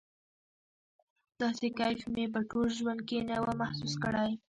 داسې 1.41 1.67
کيف 1.79 2.01
مې 2.13 2.25
په 2.33 2.39
ټول 2.49 2.67
ژوند 2.77 2.99
کښې 3.07 3.19
نه 3.29 3.37
و 3.41 3.45
محسوس 3.61 3.93
کړى. 4.03 4.31